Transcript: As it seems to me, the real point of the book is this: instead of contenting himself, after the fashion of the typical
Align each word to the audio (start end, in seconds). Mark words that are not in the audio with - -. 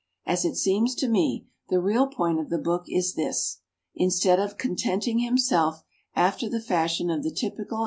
As 0.25 0.45
it 0.45 0.55
seems 0.55 0.95
to 0.95 1.07
me, 1.07 1.45
the 1.69 1.79
real 1.79 2.07
point 2.07 2.39
of 2.39 2.49
the 2.49 2.57
book 2.57 2.85
is 2.87 3.13
this: 3.13 3.57
instead 3.93 4.39
of 4.39 4.57
contenting 4.57 5.19
himself, 5.19 5.83
after 6.15 6.49
the 6.49 6.59
fashion 6.59 7.11
of 7.11 7.21
the 7.21 7.29
typical 7.29 7.79